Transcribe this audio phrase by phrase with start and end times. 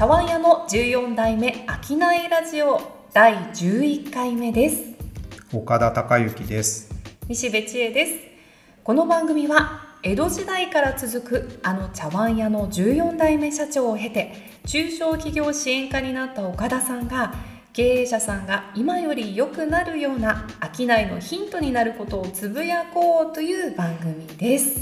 [0.00, 1.52] 茶碗屋の14代目
[1.86, 1.98] 商い
[2.30, 2.80] ラジオ
[3.12, 4.94] 第11回目です。
[5.52, 6.90] 岡田孝之です。
[7.28, 8.12] 西部千恵です。
[8.82, 14.32] この番組は江戸時代から続くあの茶碗屋の14代目社長を経て
[14.66, 17.34] 中小企業支援課になった岡田さんが
[17.74, 24.80] 経営者さんが今より良くなるような商いのヒントになることをつぶやこうという番組です。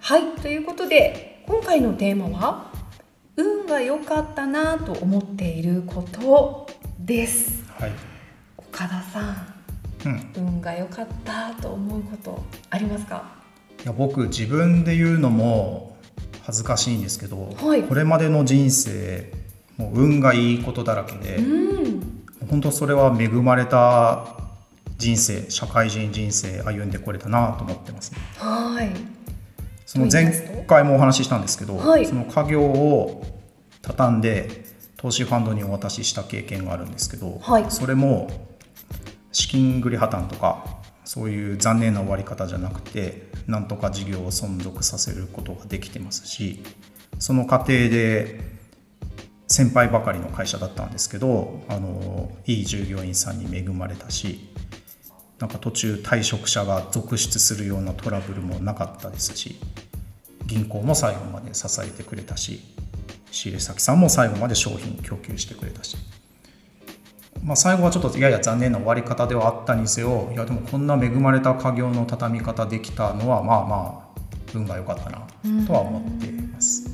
[0.00, 2.73] はいということで今回のテーマは
[3.36, 6.66] 運が良かったなと思っていること
[6.98, 7.64] です。
[7.78, 7.92] はい、
[8.56, 9.54] 岡田さん
[10.04, 13.24] うん、運が良かったと思うことありますか？
[13.82, 15.96] いや僕自分で言うのも
[16.42, 17.82] 恥ずかしいんですけど、はい。
[17.84, 19.32] これまでの人生
[19.78, 22.24] もう運がいいことだらけで、うん。
[22.50, 24.36] 本当それは恵まれた
[24.98, 28.18] 人生社会人人生歩んでこれたなと思ってますね。
[28.36, 28.90] はい
[29.86, 32.06] その前回もお話ししたんですけど、はい。
[32.06, 33.24] その家業を
[33.82, 34.64] 畳んで
[34.96, 37.70] 投資ファンドにお渡しした経験があるんですけど、はい。
[37.70, 38.30] それも
[39.32, 40.64] 資金繰り破綻とか
[41.04, 46.62] そういう残念な終わり方じゃなくてなんとか事業を存続させることができてますし
[47.18, 48.40] その過程で
[49.46, 54.48] 先輩ばかりの会社だったんですけどあのいい従業員さんに恵まれたし
[55.38, 59.56] なんか途中退職者が続出するようなトラブルもなかったですし
[60.46, 62.60] 銀行も最後まで支えてくれたし
[63.30, 65.96] 仕入れ先さんも最後まで商品供給してくれたし、
[67.42, 74.04] まあ、最後はちょっとやや残念な終わり方ではあったにせよいやでもこんな恵まれた家業の畳み方できたのはまあまあ
[74.54, 75.26] 運が良かったな
[75.66, 76.88] とは思っています。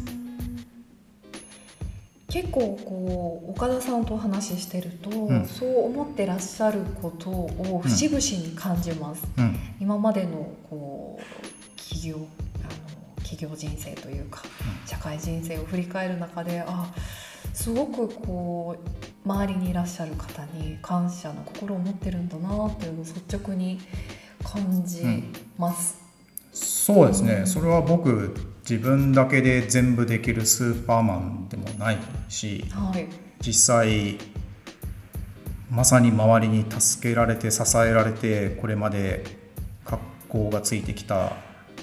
[2.31, 5.47] 結構こう岡田さんとお話ししてると、ん。
[5.47, 9.59] そう思ってらっしゃることを節々に感じます、うん。
[9.81, 12.17] 今までのこう企業
[13.41, 14.42] 業人生というか、
[14.86, 16.92] 社会人生を振り返る中であ
[17.55, 23.80] すごくこう周りにいらっしゃる方に感謝の心を持ってるんだなっていうのを率直に
[24.45, 25.02] 感じ
[25.58, 26.00] ます。
[26.52, 28.34] そうですねそれは僕
[28.68, 31.98] 自分だけで全部できるスーパーマンでもない
[32.29, 33.06] しはい、
[33.40, 34.18] 実際
[35.70, 39.24] まさに周りに助けられて支えられてこれまで
[39.84, 41.36] 格好がついてきた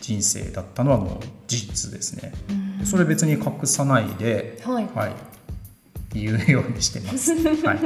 [0.07, 2.31] 人生だったのはもう事実ですね。
[2.79, 2.85] うん。
[2.85, 4.87] それ別に隠さないで、はい。
[4.95, 5.11] はい、
[6.13, 7.33] 言うようにしてます、
[7.67, 7.79] はい、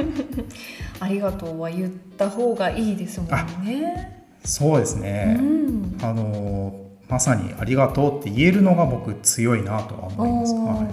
[1.00, 3.28] ありがとうは言った方がいいですもん
[3.64, 4.24] ね。
[4.44, 5.98] そうですね、うん。
[6.00, 6.76] あの
[7.08, 10.88] まさに「ありがとう」って言えるのが僕強いなとは思います、は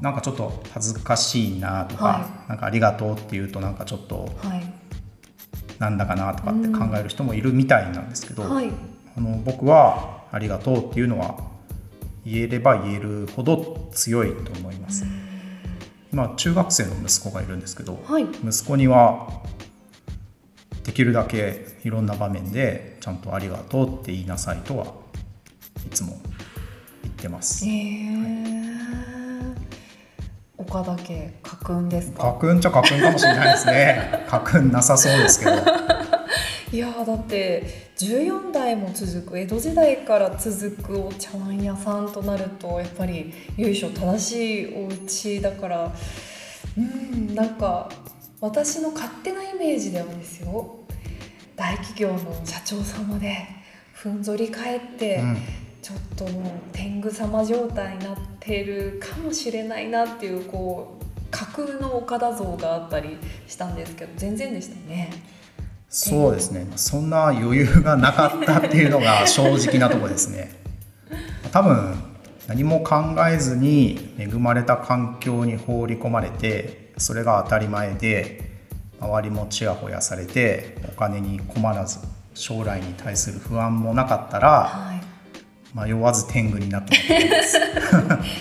[0.00, 4.62] い、なんかちょっと恥ずかしいなとか、はなんか「ありがとう」って言うとなんかちょっとはい。
[5.80, 8.70] なんだかなとかって考える人もいるみたいなんですけど、はい。
[9.16, 11.36] あの僕は「ありがとう」っていうのは
[12.26, 15.04] 言えれば言えるほど強いと思います。
[16.12, 19.42] 今中学生の息子がいるんですけど、はい息子には
[20.84, 24.86] できるだけいろんな場面でちゃんと「ありがとう」って言いなさいとは
[25.86, 26.18] いつも
[27.02, 27.68] 言ってますえ。
[27.70, 28.54] ー
[30.56, 32.36] 岡田家家訓です家か。
[32.40, 34.24] 訓っちゃ家訓かもしれないですね。
[34.28, 35.52] 家訓なさそうですけど。
[36.74, 45.94] いやーだって14代も続く江戸時代から続くお茶碗屋さんとなるとやっぱり由緒正しいお家だから
[46.76, 47.88] うんなんか
[48.40, 50.80] 私の勝手なイメージではですよ
[51.54, 53.46] 大企業の社長様で
[53.92, 55.36] ふんぞり返って、うん
[55.84, 65.10] ちょっともう天狗様状態になってるかもしれないなっていうこう架空の岡田像があったりしたんですけど全然でしたね。
[65.94, 66.66] そうですね。
[66.74, 70.50] そんな余裕がなかったっていうのが正直なところですね。
[71.52, 71.94] 多分
[72.48, 78.40] 何も考えずに恵まれた環境に放り込まれて、それが当たり前で
[79.00, 82.00] 周りもちやほやされてお金に困らず
[82.34, 85.04] 将来に対する不安もなかったらはい
[85.74, 87.60] 迷わず天狗になってたと思います。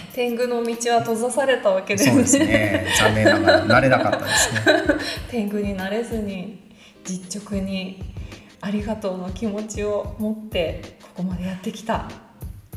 [0.14, 2.86] 天狗の道は閉ざされたわけですそうですね。
[3.00, 4.62] 残念ながらなれなかったですね。
[5.30, 6.63] 天狗になれずに
[7.04, 8.14] 実直に
[8.62, 12.10] ありがとうの気持ちを持ってここまでやってきた。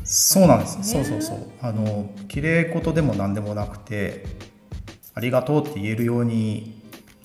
[0.03, 0.77] そうなんです。
[0.77, 1.37] ねそうそうそう。
[1.61, 4.25] あの綺麗事でも何でもなくて、
[5.13, 6.81] ありがとうって言えるように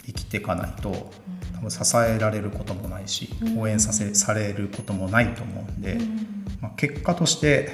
[0.06, 1.10] 生きていかないと、
[1.54, 5.99] 多分支えられることもないし、応援させされることもないと思うんで、
[6.60, 7.70] まあ、結果として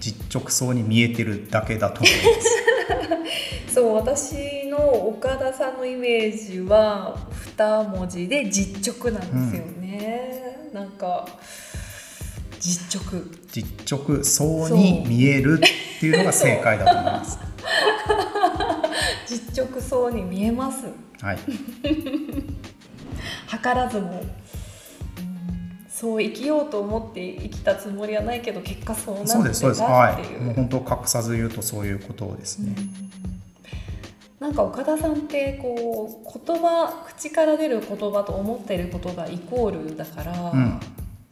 [0.00, 3.74] 実直そうに見えてるだけだと思います。
[3.74, 7.27] そう私の岡田さんのイメージは
[7.58, 10.70] 二文字で実直なんですよね。
[10.72, 11.26] なんか
[12.60, 13.22] 実直。
[13.50, 17.38] 実直そうに見えるっていうのが正解だと思います。
[19.26, 20.86] 実直そうに見えます。
[21.20, 21.38] はい。
[23.50, 24.30] 図らずも、うん。
[25.88, 29.82] そう生きようと思って生きたつもりはないけど結果そうなってたそうですそうです。
[29.82, 30.22] ってはい。
[30.22, 32.74] いうもう本当隠さず言うとそういうことですね、
[34.40, 40.80] なんか岡田さんってこう言葉口から出る言葉と思っていることがイコールだから、うん。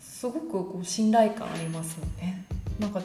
[0.00, 2.44] すごくこう信頼感ありますよね。
[2.80, 3.00] なんか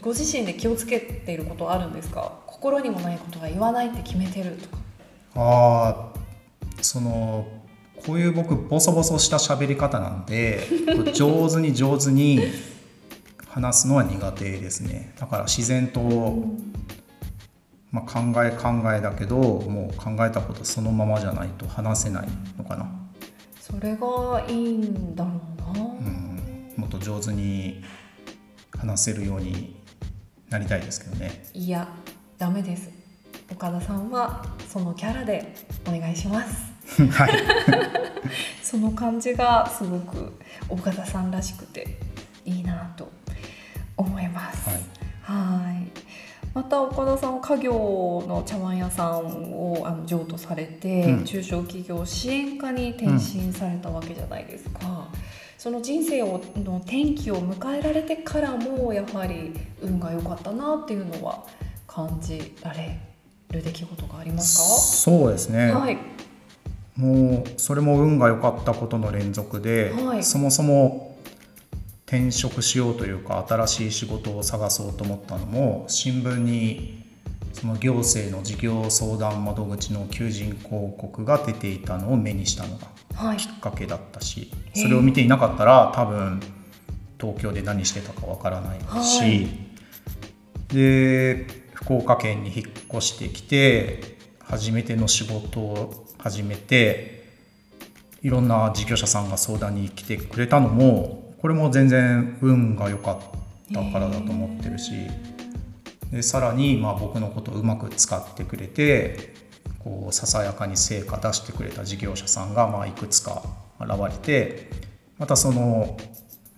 [0.00, 2.32] ご自身で気をつけていることあるんですか？
[2.46, 4.78] 心にもないことは言わないって決めてるとか。
[5.34, 6.18] ああ
[6.80, 7.46] その
[8.06, 10.60] こういう僕ボソボソした喋り方なんで
[11.14, 12.40] 上手に上手に
[13.48, 15.12] 話すのは苦手ですね。
[15.18, 16.00] だから自然と、
[17.94, 22.90] まあ、考え考えだけどもう考えたことそのままじゃないと話せないのかな、
[23.60, 27.84] それがいいんだろうな、うん、もっと上手に
[28.76, 29.76] 話せるように
[30.50, 31.44] なりたいですけどね。
[31.54, 31.86] いや
[32.36, 32.90] ダメです。
[33.52, 35.54] 岡田さんはそのキャラで
[35.86, 37.00] お願いします。
[37.12, 37.30] はい。
[38.60, 40.32] その感じがすごく
[40.68, 41.96] 岡田さんらしくて
[46.68, 51.24] た岡田さんは家業の茶碗屋さんをあの譲渡されて、うん。
[51.24, 55.08] 中小企業支援課に転身されたわけじゃないですか、
[55.58, 61.44] その人生をの転機を迎えられてからもやはり運が良かったなっていうのは
[61.86, 62.98] 感じられ
[63.50, 65.98] る出来事がありますそうですね、かはい。
[66.96, 70.22] もうそれも運が良かったことの連続で、はい。
[70.24, 71.13] そもそも
[72.06, 77.04] 転職しようというか新しい仕事を探そうと思ったのも新聞に
[77.52, 83.36] その行政の事業相談窓口の求人広告が出ていたのを目にしたのがはい。
[83.36, 86.40] きっかけだったしへえそれを見ていなかったら多分
[87.18, 89.48] 東京で何してたかわからないし、はい。
[90.68, 97.24] で福岡県に引っ越してきて初めての仕事を始めて
[98.22, 103.18] いろんな事業者さんが相談に来てくれたのもこれも全然運が良かっ
[103.70, 104.92] たからだと思ってるし
[106.10, 109.34] でさらにまあ僕のことをうまく使ってくれて
[109.80, 113.42] こうささやかに成果出してくれた事業者さんがまあいくつか
[113.78, 114.70] 現れて
[115.18, 115.98] またその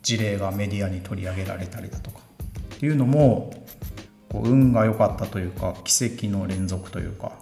[0.03, 2.21] 事例がメディアに取り上げられたりだとか
[2.77, 3.53] っていうのも
[4.29, 7.33] こう運が良かったというか奇跡の連続というか、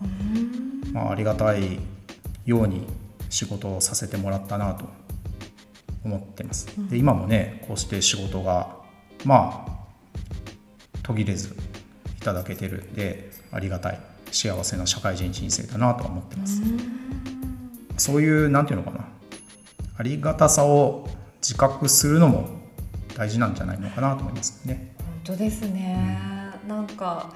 [0.94, 1.79] まあ、ありがたい
[2.46, 2.87] ように
[3.29, 5.04] 仕事をさせてもらったなと
[6.05, 6.69] 思ってます。
[6.91, 8.77] で今もねこうして仕事が
[9.25, 9.75] まあ
[11.03, 11.56] 途切れず
[12.19, 16.62] いただけてるんでありがたい幸せな社会人人生だなとは思ってます。
[17.97, 19.06] そういうなんていうのかな
[19.97, 21.09] ありがたさを
[21.41, 22.49] 自覚するのも
[23.17, 24.95] 大事なんじゃないのかなと思いますね。
[24.99, 26.19] 本当ですね、
[26.67, 27.33] なんか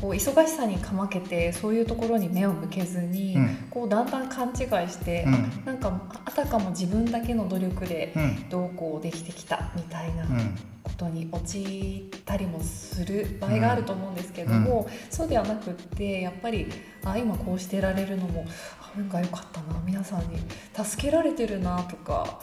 [0.00, 3.56] こう忙しさにかまけてそういうところに目を向けずに、うん。
[3.70, 5.34] こうだんだん勘違いして、うん。
[5.34, 8.48] あなんかあたかも自分だけの努力でうん。
[8.48, 10.58] どうこうできてきたみたいなうん。
[10.82, 16.68] ことに陥ったりもする場合があると思うんですけども、そうではなくってやっぱり
[17.04, 18.46] あ今こうしてられるのも
[18.80, 20.38] あ運が良かったな皆さんに
[20.74, 22.40] 助けられてるなとか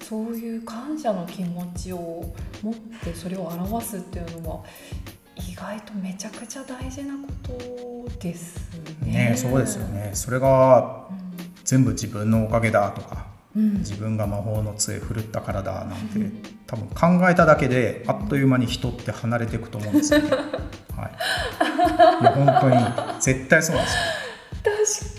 [0.00, 4.64] そういう感謝の気持ちを持ってそれを表すっていうのは
[5.54, 8.56] 意外とめちゃくちゃ大事なことです
[9.02, 9.30] ね。
[9.30, 11.24] ねそうですよねそれがうん。
[11.62, 16.18] 全部自分のおかげだとかうん自分が魔法の杖振るったからだなんて
[16.66, 20.30] 多分考えただけであっという間に人って離れていくと思うんですよね。
[20.30, 20.42] はい、
[22.20, 23.90] いや本当に絶対そうなんで
[24.86, 25.10] すよ。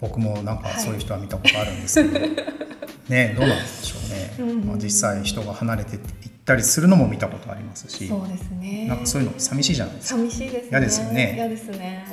[0.00, 2.18] 僕もなんかはいそういう人は見たことあるんですけど、
[3.08, 3.96] ねどうなんでしょ
[4.40, 6.02] うね、うんまあ、実際人が離れていっ
[6.44, 8.08] たりするのも見たことありますし。
[8.08, 8.86] そうですね。
[8.88, 10.18] なんかそういうの寂しいじゃないですか。
[10.18, 10.68] 寂しいですね。
[10.70, 11.32] 嫌ですよね。
[11.36, 12.06] 嫌ですね。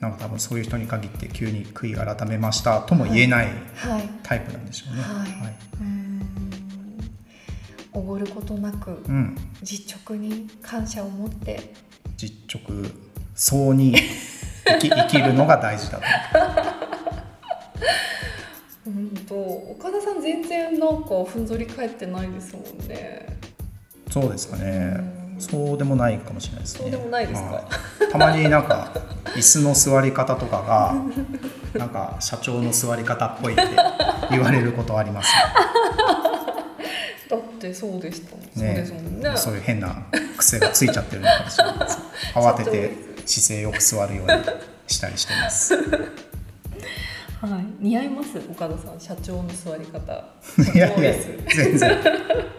[0.00, 4.08] なんか多分そういう人に限って急に悔い改めましたとも言えないはい。
[4.22, 5.02] タイプなんでしょうね。
[5.02, 6.22] はい、うーん。
[7.92, 11.74] おごることなくうん、実直に感謝を持って。
[12.16, 12.86] 実直
[13.34, 13.96] そうに
[14.64, 16.04] 生き生きるのが大事だと。
[16.72, 16.77] う ん
[19.28, 23.26] と岡田さん全然なんかふんぞり返ってないですもんね。
[24.10, 24.96] そうですかね。
[25.34, 25.40] うん。
[25.40, 26.80] そうでもないかもしれないですね。
[26.82, 27.48] そうでもないですか？
[27.50, 28.12] はい。
[28.12, 28.92] たまになんか
[29.36, 30.94] 椅子の座り方とかが
[31.78, 33.62] なんか社長の座り方っぽいって
[34.30, 35.30] 言われることあります。
[37.28, 38.74] だってそうでしたね。
[38.74, 39.30] ですもんね。
[39.36, 39.94] そういう変な
[40.38, 41.98] 癖がついちゃってるのかもしれないです。
[42.34, 42.92] 慌てて
[43.26, 44.42] 姿勢よく座るように
[44.86, 45.74] したりしてます
[47.40, 48.38] はい、似合います？
[48.50, 50.24] 岡田さん社長の座り方。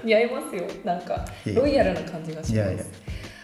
[0.03, 0.63] 似合いますよ。
[0.85, 2.89] なんかロイヤルな感じがします。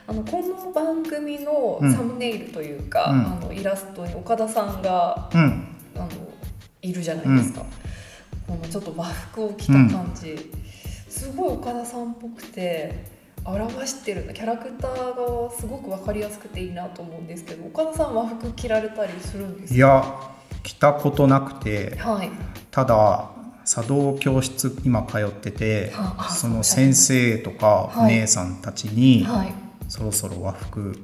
[0.08, 3.26] あのこの番組のサムネイルというか、うん。
[3.26, 5.68] あのイラストに岡田さんがうん。
[5.96, 6.08] あの
[6.82, 7.66] いるじゃないですか、
[8.48, 10.52] このちょっと和服を着た感じ、
[11.10, 13.06] すごい岡田さんっぽくて
[13.44, 14.92] 表してるキャラクター
[15.46, 19.76] がすごく分かりやすくていいなと思うんですけど岡田さん和服着られたりするんですか？
[19.76, 20.06] いや
[20.66, 22.30] 来たことなくてはい。
[22.72, 23.30] ただ
[23.66, 28.16] 茶道教室今通っててはあその先生とかおはい。
[28.16, 29.54] 姉さんたちに、はい。
[29.88, 30.98] そろそろ和服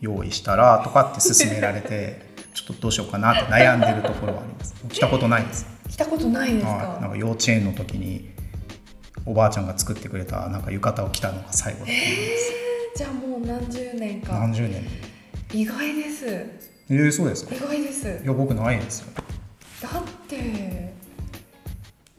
[0.00, 4.74] 用意したらとかって勧められて ちょっとどうしようかなって悩んでるところはあります。
[4.88, 5.66] 来たことないです。
[5.88, 8.30] 着たことないですか、はい、なんか幼稚園の時に
[9.26, 12.06] おばあちゃんが作ってくれたなんか浴衣を着たのが最後だと思い
[12.96, 14.38] じゃあもう何十年ますか。
[14.38, 14.86] 何十年。
[15.52, 17.54] 意外ですえー、そうですか？
[17.54, 18.20] 意外です。
[18.22, 19.12] いや僕ないですよ。
[19.80, 20.92] だって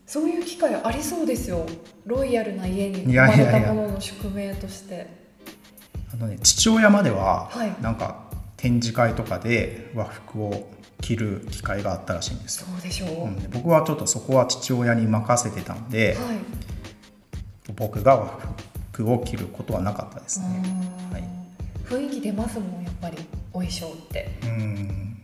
[0.08, 1.66] そういう機会ありそうですよ。
[2.06, 5.08] ロイヤルな家に生まれたものの宿命として。
[6.14, 7.76] あのね父親までは、はい。
[7.82, 10.70] なんか展示会とかで和服を
[11.02, 16.38] 着る機会があったらしいんですよ、そうでしょう、うん、で僕はちょっとそこは父親に任せてたんで、はい。
[17.76, 18.40] 僕が和
[18.92, 20.46] 服を着ることはなかったですね、
[21.12, 21.24] はい
[21.86, 23.18] 雰囲気出ますもんやっぱり
[23.54, 25.18] お衣装って、うん。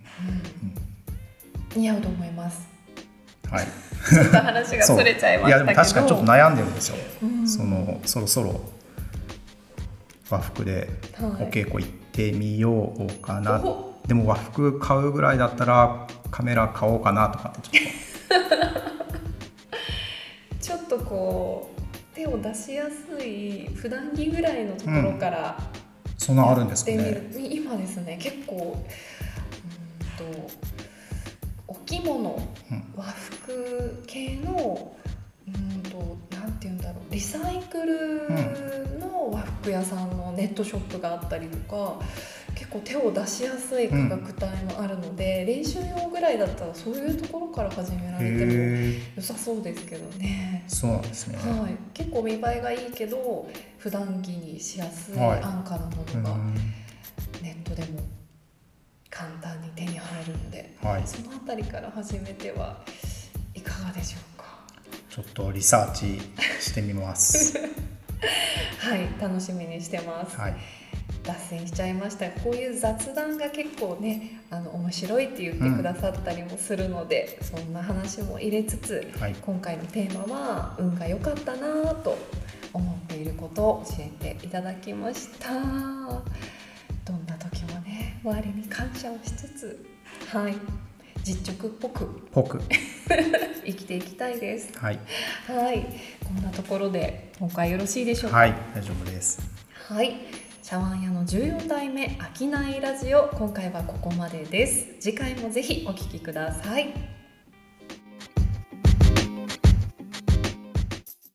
[1.76, 2.68] 似合うと思います。
[3.50, 3.68] はい。
[4.10, 5.50] ちょっと話がそれちゃいましたけど。
[5.50, 7.48] いやでも確かにちょっと悩んでるんですよ、うん。
[7.48, 8.62] そのそろそろ
[10.30, 11.44] 和服ではい。
[11.44, 18.40] お稽古行ってみようかな、おでも和服買うぐらいだったらカメラ買おうかなとかってちょっ
[20.60, 25.77] ちょっとこう手を出しやすい普段着ぐらいのところから、と
[26.28, 30.52] そんなあるんですかやね今ですね結構うーんと
[31.68, 32.84] お着物、うん。
[32.98, 34.94] 和服系の
[35.48, 42.02] うーんとなんて言うんだろうリサイクルの和服屋さんのネットショップがあったりとか
[42.58, 50.64] 結構手を出しやすい価格帯もあるので、練習用ぐらいだったらそういうところから始められてもへ良さそうですけどね。
[50.66, 50.70] え。
[50.70, 53.48] そうなんですね、はい、結構見栄えがいいけど
[53.78, 55.44] 普段着にしやすいはい。
[55.44, 56.56] 安価なもうのがん。
[57.44, 58.00] ネットでも
[59.12, 61.04] 簡単に手に入るのではい。
[61.06, 62.82] そのあたりから始めては
[63.54, 64.46] いかがでしょうか。
[65.12, 66.20] ちょっとリサーチ
[66.60, 67.56] してみます。
[68.80, 69.08] はい。
[69.22, 70.56] 楽しみにしてます、はい
[71.28, 72.30] 脱線しちゃいました。
[72.32, 79.36] こういう雑談が結構ねあの面白いって言ってくださったりもするので、そんな話も入れつつはい。
[79.42, 82.18] 今回のテーマは運が良かったなぁと
[82.74, 85.50] 思っていることを教えていただきました。
[85.54, 89.86] どんな時もね周りに感謝をしつつ
[90.30, 90.56] はい。
[91.24, 92.06] 実直っぽく。
[92.32, 92.62] ぽく。
[93.66, 94.70] 生きていきたいです。
[94.78, 95.00] はい。
[95.48, 95.86] はい。
[96.26, 98.38] こんなところで今回よろしいでしょうか？
[98.38, 98.54] はい。
[98.74, 99.42] 大丈夫です。
[99.90, 100.16] はい
[100.70, 104.98] 茶碗屋の14代目商いラジオ今回はここまでです。
[105.00, 107.17] 次回もぜひお聞きください。